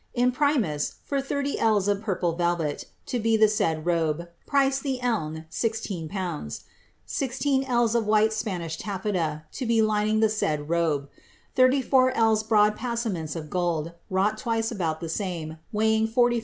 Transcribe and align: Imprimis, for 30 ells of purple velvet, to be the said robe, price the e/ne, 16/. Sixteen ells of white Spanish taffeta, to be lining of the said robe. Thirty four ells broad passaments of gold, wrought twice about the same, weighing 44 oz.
Imprimis, 0.15 0.95
for 1.03 1.21
30 1.21 1.59
ells 1.59 1.87
of 1.87 2.01
purple 2.01 2.33
velvet, 2.33 2.85
to 3.05 3.19
be 3.19 3.37
the 3.37 3.47
said 3.47 3.85
robe, 3.85 4.27
price 4.47 4.79
the 4.79 4.95
e/ne, 4.95 5.45
16/. 5.51 6.63
Sixteen 7.05 7.63
ells 7.65 7.93
of 7.93 8.07
white 8.07 8.33
Spanish 8.33 8.77
taffeta, 8.79 9.43
to 9.51 9.65
be 9.67 9.79
lining 9.79 10.15
of 10.15 10.21
the 10.21 10.29
said 10.29 10.69
robe. 10.69 11.07
Thirty 11.53 11.83
four 11.83 12.09
ells 12.17 12.41
broad 12.41 12.75
passaments 12.75 13.35
of 13.35 13.51
gold, 13.51 13.91
wrought 14.09 14.39
twice 14.39 14.71
about 14.71 15.01
the 15.01 15.07
same, 15.07 15.59
weighing 15.71 16.07
44 16.07 16.37
oz. 16.37 16.39